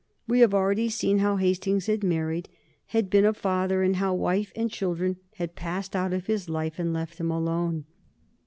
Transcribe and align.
We 0.27 0.39
have 0.39 0.55
already 0.55 0.89
seen 0.89 1.19
how 1.19 1.35
Hastings 1.35 1.85
had 1.85 2.03
married, 2.03 2.49
had 2.87 3.07
been 3.11 3.23
a 3.23 3.35
father, 3.35 3.83
and 3.83 3.97
how 3.97 4.15
wife 4.15 4.51
and 4.55 4.67
children 4.71 5.17
had 5.35 5.53
passed 5.53 5.95
out 5.95 6.11
of 6.11 6.25
his 6.25 6.49
life 6.49 6.79
and 6.79 6.91
left 6.91 7.19
him 7.19 7.29
alone. 7.29 7.85